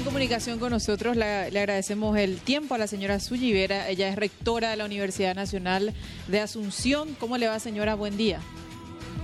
[0.00, 1.16] en comunicación con nosotros.
[1.16, 3.88] La- le agradecemos el tiempo a la señora Suyi Vera.
[3.88, 5.92] Ella es rectora de la Universidad Nacional
[6.28, 7.14] de Asunción.
[7.20, 7.94] ¿Cómo le va, señora?
[7.94, 8.40] Buen día.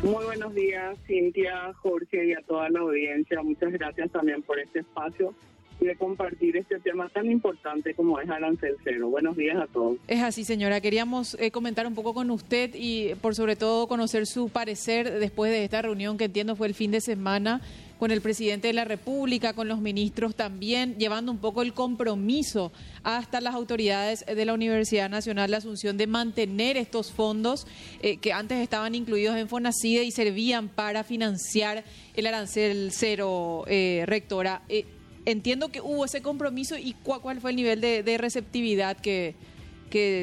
[0.02, 3.42] Muy buenos días, Cintia, Jorge y a toda la audiencia.
[3.42, 5.34] Muchas gracias también por este espacio
[5.80, 9.08] y de compartir este tema tan importante como es Arancel Cero.
[9.08, 9.96] Buenos días a todos.
[10.08, 10.82] Es así, señora.
[10.82, 15.50] Queríamos eh, comentar un poco con usted y, por sobre todo, conocer su parecer después
[15.50, 17.62] de esta reunión que entiendo fue el fin de semana
[17.98, 22.72] con el presidente de la República, con los ministros también, llevando un poco el compromiso
[23.02, 27.66] hasta las autoridades de la Universidad Nacional de Asunción de mantener estos fondos
[28.02, 31.84] eh, que antes estaban incluidos en Fonacide y servían para financiar
[32.14, 34.62] el arancel cero, eh, rectora.
[34.68, 34.84] Eh,
[35.24, 39.34] entiendo que hubo ese compromiso y cua- cuál fue el nivel de, receptividad que,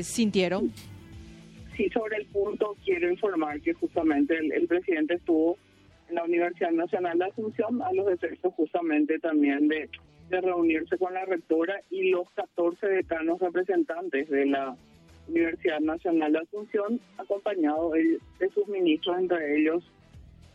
[0.03, 0.71] sintieron.
[1.75, 5.57] Sí, sobre el punto quiero informar que justamente el, presidente estuvo
[6.09, 9.89] la Universidad Nacional de Asunción a los efectos justamente también de,
[10.29, 14.75] reunirse con la rectora y los 14 decanos representantes de la
[15.27, 19.83] Universidad Nacional de Asunción, acompañado de, de sus ministros, entre ellos,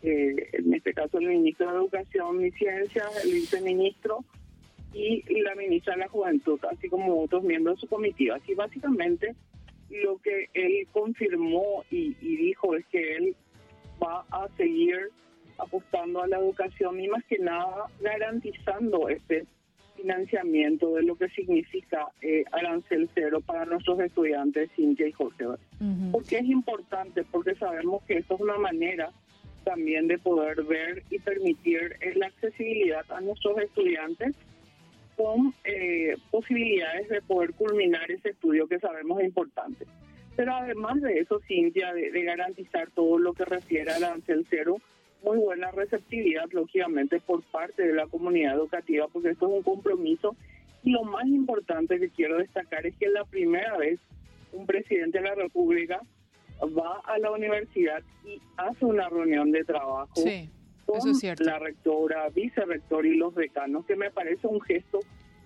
[0.02, 4.24] eh, en este caso el ministro de Educación y Ciencias, el viceministro
[4.92, 8.34] y la ministra de la Juventud, así como otros miembros de su comitiva.
[8.34, 9.36] Así básicamente
[9.90, 13.36] lo que él confirmó y dijo es que él
[14.02, 15.10] va a seguir
[15.58, 19.44] apostando a la educación y más que nada garantizando este
[19.96, 25.46] financiamiento de lo que significa eh, arancel cero para nuestros estudiantes, Cintia y Jorge.
[25.46, 26.12] Ujú.
[26.12, 27.24] ¿Por qué es importante?
[27.24, 29.10] Porque sabemos que esto es una manera
[29.64, 34.34] también de poder ver y permitir eh, la accesibilidad a nuestros estudiantes
[35.16, 39.84] con eh, posibilidades de poder culminar ese estudio que sabemos es importante.
[40.36, 44.76] Pero además de eso, Cintia, de, de garantizar todo lo que refiere al arancel cero,
[45.22, 50.36] muy buena receptividad, lógicamente, por parte de la comunidad educativa, porque esto es un compromiso.
[50.84, 53.98] Y lo más importante que quiero destacar es que es la primera vez
[54.52, 56.00] un presidente de la República
[56.76, 60.50] va a la universidad y hace una reunión de trabajo Sí,
[60.86, 65.00] con es la rectora, vicerrector y los decanos, que me parece un gesto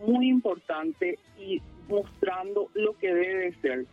[0.06, 3.86] muy importante y mostrando lo que debe ser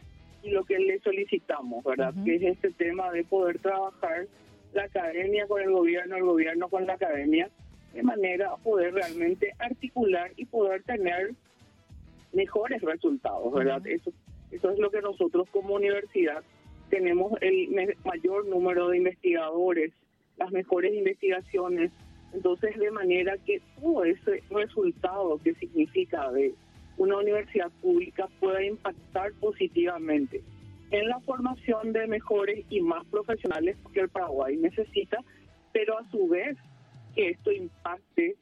[0.44, 2.14] y lo que le solicitamos, ¿verdad?
[2.24, 4.28] Que es este tema de poder trabajar
[4.74, 7.50] la academia con el gobierno, el gobierno con la academia,
[7.94, 11.32] de manera a poder realmente articular y poder tener
[12.34, 13.86] mejores resultados, ¿verdad?
[13.88, 14.12] Eso,
[14.52, 16.44] eso es lo que nosotros como universidad
[16.90, 17.70] tenemos el
[18.04, 19.92] mayor número de investigadores,
[20.38, 21.92] las mejores investigaciones,
[22.34, 26.54] entonces de manera que todo ese resultado que significa de
[26.98, 30.42] una universidad pública pueda impactar positivamente
[30.92, 35.18] en la formación de mejores y más profesionales que el Paraguay necesita,
[35.72, 36.58] pero a su vez
[37.16, 38.36] que esto impacte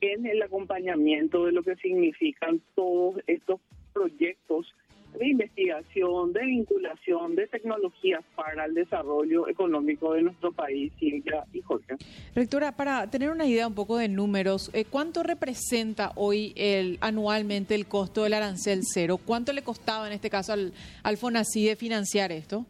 [0.00, 3.60] en el acompañamiento de lo que significan todos estos
[3.92, 4.74] proyectos
[5.18, 11.60] de investigación, de vinculación, de tecnologías para el desarrollo económico de nuestro país, Silvia y
[11.60, 11.96] Jorge.
[12.34, 17.74] Rectora, para tener una idea un poco de números, eh, ¿cuánto representa hoy el anualmente
[17.74, 19.18] el costo del arancel cero?
[19.24, 22.64] ¿Cuánto le costaba en este caso al, al FONACIDE financiar esto?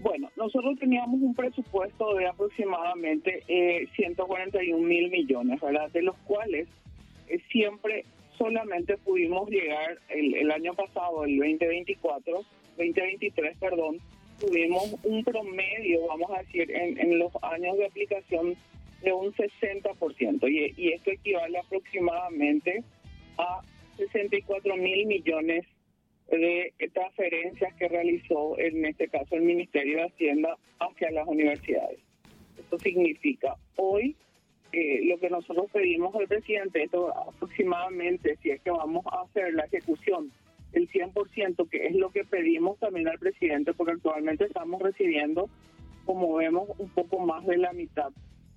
[0.00, 5.90] Bueno, nosotros teníamos un presupuesto de aproximadamente eh, 141 mil millones, ¿verdad?
[5.90, 6.68] De los cuales
[7.28, 8.04] eh, siempre
[8.38, 12.44] solamente pudimos llegar el, año pasado, el 2024,
[12.76, 13.98] 2023, perdón,
[14.40, 18.56] tuvimos un promedio, vamos a decir, en, en los años de aplicación
[19.02, 22.84] de un 60%, y, y esto equivale aproximadamente
[23.36, 23.60] a
[23.96, 25.66] 64 mil millones
[26.30, 31.98] de transferencias que realizó en este caso el Ministerio de Hacienda hacia las universidades.
[32.58, 34.14] Esto significa hoy
[34.72, 39.54] eh, lo que nosotros pedimos al presidente, esto aproximadamente, si es que vamos a hacer
[39.54, 40.30] la ejecución
[40.72, 45.48] el 100%, que es lo que pedimos también al presidente, porque actualmente estamos recibiendo,
[46.04, 48.10] como vemos, un poco más de la mitad.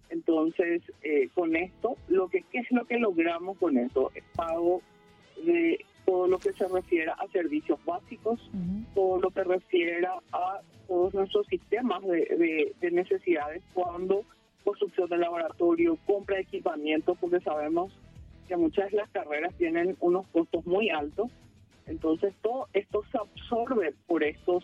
[0.09, 4.11] Entonces, eh, con esto, lo que ¿qué es lo que logramos con esto?
[4.13, 4.81] Es pago
[5.45, 8.40] de todo lo que se refiere a servicios básicos,
[8.93, 14.25] todo lo que refiere a todos nuestros sistemas de, de- de necesidades cuando
[14.72, 17.91] construcción de laboratorio, compra de equipamiento, porque sabemos
[18.47, 21.29] que muchas de las carreras tienen unos costos muy altos.
[21.88, 24.64] Entonces, todo esto se absorbe por estos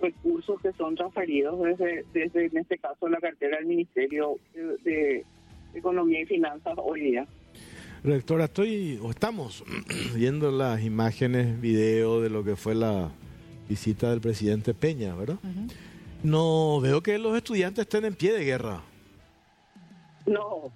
[0.00, 5.24] recursos que son transferidos desde, desde en este caso, la cartera del Ministerio de, de
[5.74, 7.26] Economía y Finanzas hoy día.
[8.04, 9.64] Rectora, estoy, o estamos
[10.14, 13.10] viendo las imágenes, video de lo que fue la
[13.68, 15.38] visita del presidente Peña, ¿verdad?
[16.22, 18.82] No veo que los estudiantes estén en pie de guerra.
[20.28, 20.70] No,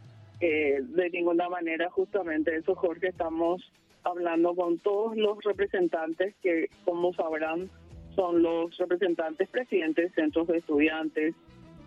[0.44, 3.62] Eh, de ninguna manera, justamente eso, Jorge, estamos
[4.02, 7.70] hablando con todos los representantes que, como sabrán,
[8.16, 11.36] son los representantes presidentes de centros de estudiantes,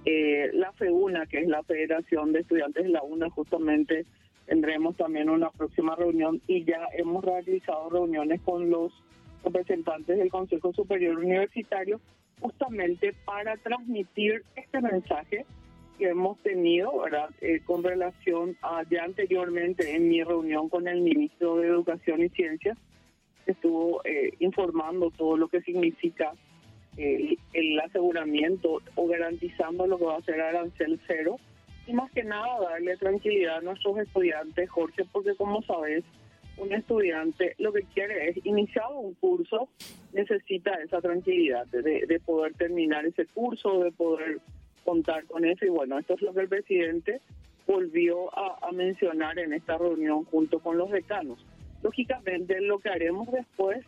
[0.05, 4.05] eh, la FEUNA, que es la Federación de Estudiantes de la UNA, justamente
[4.45, 8.93] tendremos también una próxima reunión y ya hemos realizado reuniones con los
[9.43, 11.99] representantes del Consejo Superior Universitario
[12.39, 15.45] justamente para transmitir este mensaje
[15.97, 17.29] que hemos tenido ¿verdad?
[17.41, 22.29] Eh, con relación a ya anteriormente en mi reunión con el ministro de Educación y
[22.29, 22.77] Ciencias,
[23.45, 26.33] estuvo eh, informando todo lo que significa
[26.97, 31.37] eh, el aseguramiento o garantizando lo que va a ser arancel cero
[31.87, 36.03] y más que nada darle tranquilidad a nuestros estudiantes, Jorge, porque como sabes,
[36.57, 39.69] un estudiante lo que quiere es iniciar un curso,
[40.13, 44.39] necesita esa tranquilidad de poder terminar ese curso, de poder
[44.85, 45.65] contar con eso.
[45.65, 47.19] Y bueno, esto es lo que el presidente
[47.67, 51.43] volvió a, mencionar en esta reunión junto con los decanos.
[51.81, 53.83] Lógicamente, lo que haremos después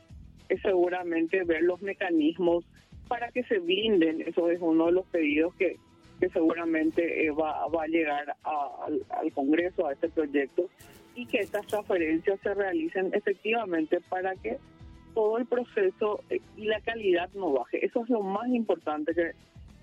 [0.50, 2.66] es seguramente ver los mecanismos
[3.08, 4.22] para que se blinden.
[4.22, 5.78] Eso es uno de los pedidos que,
[6.20, 10.70] que seguramente eh, va, va a llegar al, al Congreso, a este proyecto,
[11.16, 14.58] y que estas transferencias se realicen efectivamente para que
[15.14, 17.86] todo el proceso eh, y la calidad no baje.
[17.86, 19.32] Eso es lo más importante que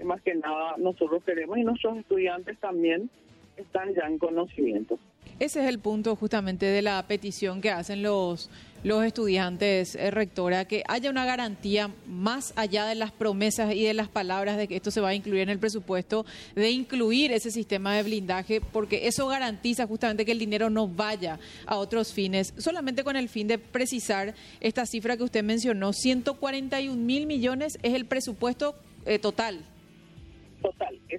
[0.03, 3.11] más que nada nosotros queremos y nuestros estudiantes también
[3.57, 4.99] están ya en conocimiento.
[5.41, 8.51] Ese es el punto justamente de la petición que hacen los,
[8.85, 13.95] los estudiantes, eh, rectora, que haya una garantía más allá de las promesas y de
[13.95, 16.25] las palabras de que esto se va a incluir en el presupuesto,
[16.55, 21.41] de incluir ese sistema de blindaje, porque eso garantiza justamente que el dinero no vaya
[21.67, 26.95] a otros fines, solamente con el fin de precisar esta cifra que usted mencionó, 141
[26.95, 29.65] mil millones es el presupuesto eh, total.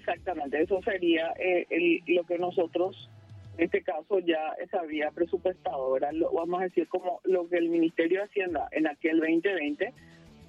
[0.07, 0.61] Exactamente.
[0.61, 1.65] Eso sería eh,
[2.07, 3.09] lo que nosotros,
[3.57, 5.97] en este caso, ya se había presupuestado.
[6.11, 9.93] Lo, vamos a decir como lo que el Ministerio de Hacienda en aquel 2020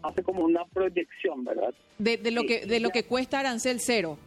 [0.03, 1.73] hace como una proyección, ¿verdad?
[1.99, 4.19] De, lo que de lo que cuesta arancel cero.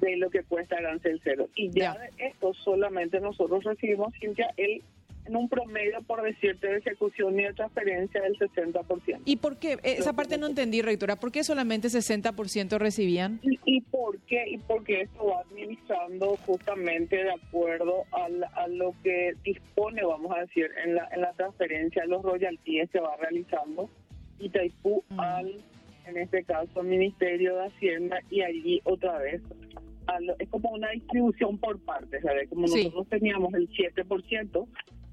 [0.00, 1.48] De lo que cuesta arancel cero.
[1.54, 4.82] Y ya, de esto solamente nosotros recibimos, Cintia, el
[5.28, 9.20] en un promedio, por decirte, de ejecución y de transferencia del 60%.
[9.24, 9.78] ¿Y por qué?
[9.82, 11.16] Esa parte no entendí, rectora.
[11.16, 13.40] ¿Por qué solamente 60% recibían?
[13.42, 14.44] ¿Y, ¿Y, por qué?
[14.48, 18.26] Y porque esto va administrando justamente de acuerdo a,
[18.60, 22.90] a lo que dispone, vamos a decir, en la, en la transferencia de los royalties
[22.90, 23.90] que va realizando
[24.38, 25.20] Itaipú mm.
[25.20, 25.54] al,
[26.06, 29.42] en este caso, Ministerio de Hacienda y allí otra vez
[30.38, 32.48] es como una distribución por partes, ¿sabes?
[32.48, 34.66] Como nosotros teníamos el 7%,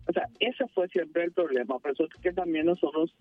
[0.08, 1.80] o sea, ese fue siempre el problema.
[1.80, 3.14] Por eso es que también nosotros,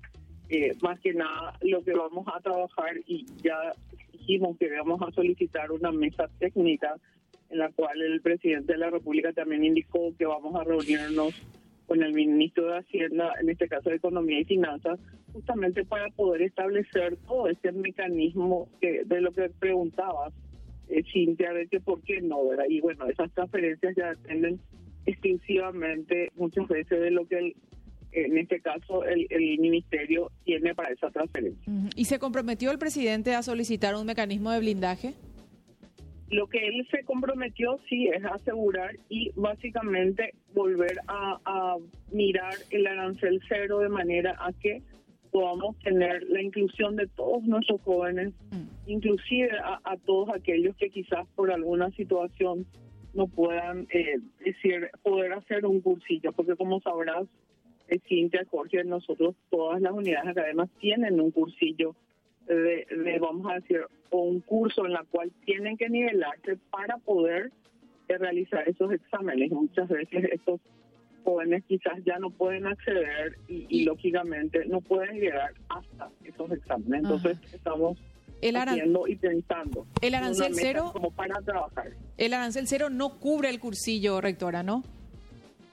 [0.49, 3.73] eh, más que nada, lo que vamos a trabajar y ya
[4.13, 6.97] dijimos que vamos a solicitar una mesa técnica
[7.51, 11.35] en la cual el presidente de la República también indicó que vamos a reunirnos
[11.87, 14.99] con el ministro de Hacienda, en este caso de Economía y Finanzas,
[15.33, 20.33] justamente para poder establecer todo ese mecanismo que de lo que preguntabas,
[20.89, 21.51] eh, Cintia,
[21.85, 22.65] por qué no, ¿verdad?
[22.69, 24.61] Y bueno, esas transferencias ya dependen
[25.07, 27.55] exclusivamente muchas veces de lo que
[28.15, 29.27] en este caso el,
[29.59, 31.73] ministerio tiene para esa transferencia.
[31.97, 35.15] ¿Y se comprometió el presidente a solicitar un mecanismo de blindaje?
[36.31, 41.77] Lo que él se comprometió, sí, es asegurar y básicamente volver a,
[42.13, 44.83] mirar el arancel cero de manera a que
[45.31, 48.91] podamos tener la inclusión de todos nuestros jóvenes, mm.
[48.91, 52.67] inclusive a, a, todos aquellos que quizás por alguna situación
[53.15, 57.27] no puedan eh, decir poder hacer un cursillo, porque como sabrás,
[57.89, 61.95] eh, Cintia, Jorge, nosotros todas las unidades académicas tienen un cursillo
[62.47, 62.87] de,
[63.21, 63.81] vamos a decir,
[64.11, 67.51] o un curso en la cual tienen que nivelarse para poder
[68.09, 69.51] eh, realizar esos exámenes.
[69.51, 70.61] Muchas veces estos
[71.25, 77.03] jóvenes quizás ya no pueden acceder y, lógicamente no pueden llegar hasta esos exámenes.
[77.03, 77.99] Entonces estamos
[78.41, 79.87] el haciendo y pensando.
[80.01, 80.91] El arancel cero.
[80.93, 81.93] Como para trabajar.
[82.19, 84.83] El arancel cero no cubre el cursillo, rectora, ¿no?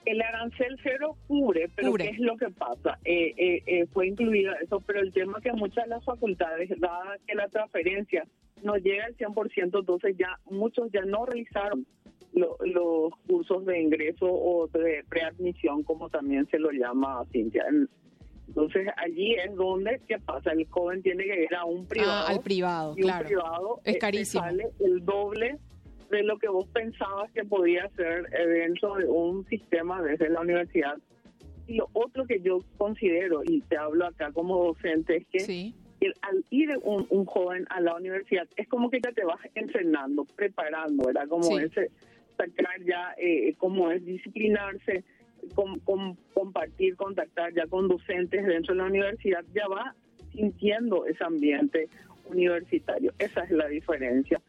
[0.04, 2.98] El arancel cero cubre, pero ¿qué es lo que pasa?
[3.04, 6.68] Eh, eh, eh, fue incluido eso, pero el tema es que muchas de las facultades,
[6.80, 8.24] dada que la transferencia
[8.64, 11.86] no llega al 100%, entonces ya muchos ya no realizaron
[12.32, 17.64] los cursos de ingreso o de preadmisión, como también se lo llama Cintia.
[18.54, 20.52] Entonces allí es donde, ¿qué pasa?
[20.52, 22.26] El joven tiene que ir a un privado.
[22.26, 23.20] Ah, al privado, y claro.
[23.20, 24.44] Un privado es carísimo.
[24.44, 25.58] Sale el doble
[26.10, 30.98] de lo que vos pensabas que podía ser dentro de un sistema desde la universidad.
[31.66, 35.72] Y lo otro que yo considero, y te hablo acá como docente, es que
[36.20, 40.26] al ir un, un, joven a la universidad es como que ya te vas entrenando,
[40.36, 41.26] preparando, ¿verdad?
[41.28, 41.90] Como ese
[42.36, 45.04] sacar ya eh, cómo es disciplinarse,
[46.34, 49.94] compartir, contactar ya con docentes dentro de la universidad, ya va
[50.32, 51.88] sintiendo ese ambiente
[52.26, 53.12] universitario.
[53.18, 54.40] Esa es la diferencia.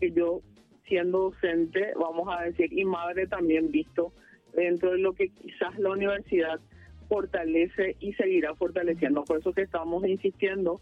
[0.00, 0.40] Que yo,
[0.86, 4.12] siendo docente, vamos a decir, y madre también visto
[4.54, 6.60] dentro de lo que quizás la universidad
[7.08, 9.24] fortalece y seguirá fortaleciendo.
[9.24, 10.80] Por eso que estamos insistiendo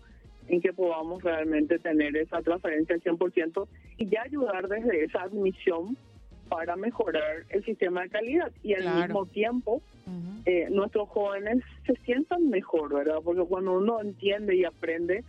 [0.49, 3.69] en que podamos realmente tener esa transferencia al 100%
[3.99, 5.97] y ya ayudar desde esa admisión
[6.49, 9.83] para mejorar el sistema de calidad y al mismo tiempo
[10.47, 13.19] eh, nuestros jóvenes se sientan mejor, ¿verdad?
[13.25, 15.25] Porque cuando uno entiende y aprende,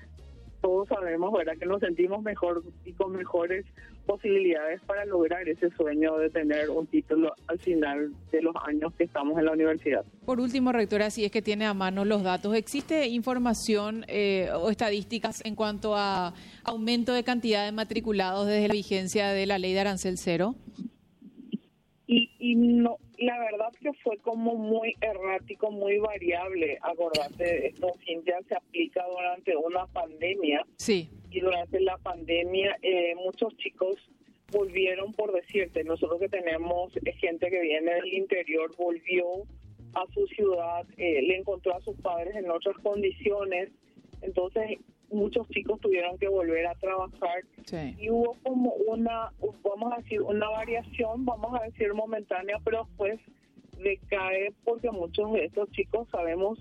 [0.61, 1.53] todos sabemos, ¿verdad?
[1.59, 3.65] Que nos sentimos mejor y con mejores
[4.05, 9.03] posibilidades para lograr ese sueño de tener un título al final de los años que
[9.03, 10.03] estamos en la universidad.
[10.25, 14.69] Por último, rectora, si es que tiene a mano los datos, ¿existe información eh, o
[14.69, 19.73] estadísticas en cuanto a aumento de cantidad de matriculados desde la vigencia de la ley
[19.73, 20.55] de arancel cero?
[22.45, 26.77] Y, no, la verdad que fue como muy errático, muy variable.
[26.81, 27.93] Acordate, esto
[28.25, 30.65] ya se aplica durante una pandemia.
[30.77, 33.95] Sí y durante la pandemia eh, muchos chicos
[34.51, 39.25] volvieron, por decirte, nosotros que tenemos gente que viene del interior, volvió
[39.95, 43.69] a su ciudad, eh, le encontró a sus padres en otras condiciones,
[44.21, 44.77] entonces
[45.11, 47.43] muchos chicos tuvieron que volver a trabajar
[47.97, 49.31] y hubo como una,
[49.63, 53.19] vamos a decir, una variación, vamos a decir momentánea, pero después
[53.81, 56.59] decae porque muchos de estos chicos sabemos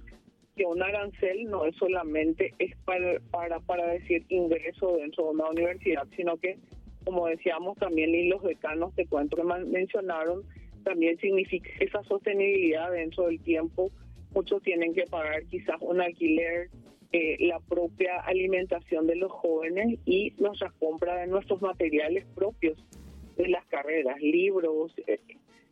[0.57, 5.51] que un arancel no es solamente es para, para, para decir ingreso dentro de una
[5.51, 6.57] universidad, sino que,
[7.05, 10.43] como decíamos también, y los decanos de cuento que mencionaron,
[10.85, 13.91] también significa esa sostenibilidad dentro del tiempo.
[14.33, 16.69] Muchos tienen que pagar quizás un alquiler,
[17.15, 22.77] eh, la propia alimentación de los jóvenes y nuestra compra de nuestros materiales propios
[23.37, 25.21] de las carreras, libros, eh,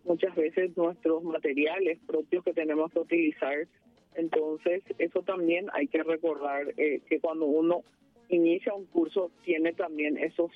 [0.04, 3.66] muchas veces nuestros materiales propios que tenemos que utilizar
[4.14, 7.82] entonces, eso también hay que recordar eh, que cuando uno
[8.28, 10.50] inicia un curso tiene también esos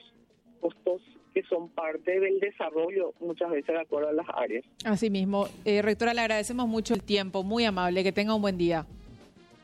[0.61, 1.03] costos
[1.35, 4.65] que son parte del desarrollo muchas veces de acuerdo a las áreas.
[4.85, 8.87] Asimismo, eh, rectora, le agradecemos mucho el tiempo, muy amable, que tenga un buen día.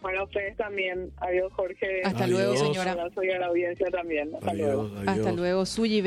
[0.02, 1.12] Para ustedes también.
[1.18, 2.02] Adiós, Jorge.
[2.04, 2.96] Hasta luego, señora.
[3.14, 4.34] Soy a la audiencia también.
[4.34, 4.90] Hasta luego.
[5.06, 6.00] Hasta luego, Suyi.